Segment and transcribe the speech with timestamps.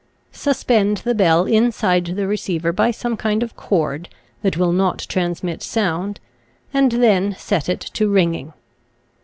[0.33, 4.09] Suspend the bell inside the receiver, by some kind of cord
[4.41, 6.19] that will not transmit sound,
[6.73, 8.51] and then set it to ringing.